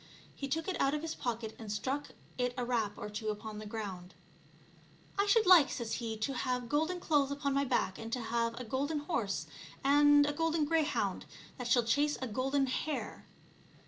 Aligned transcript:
He 0.33 0.47
took 0.47 0.67
it 0.67 0.81
out 0.81 0.95
of 0.95 1.03
his 1.03 1.13
pocket 1.13 1.55
and 1.59 1.71
struck 1.71 2.07
it 2.39 2.55
a 2.57 2.65
rap 2.65 2.97
or 2.97 3.07
two 3.07 3.29
upon 3.29 3.59
the 3.59 3.67
ground." 3.67 4.15
I 5.19 5.27
should 5.27 5.45
like," 5.45 5.69
says 5.69 5.93
he," 6.01 6.17
to 6.21 6.33
have 6.33 6.67
golden 6.67 6.99
clothes 6.99 7.29
upon 7.29 7.53
my 7.53 7.65
back, 7.65 7.99
and 7.99 8.11
to 8.13 8.19
have 8.19 8.59
a 8.59 8.63
golden 8.63 9.01
horse 9.01 9.45
and 9.83 10.25
a 10.25 10.33
golden 10.33 10.65
greyhound 10.65 11.27
that 11.59 11.67
shall 11.67 11.83
chase 11.83 12.17
a 12.19 12.25
golden 12.27 12.65
hare." 12.65 13.27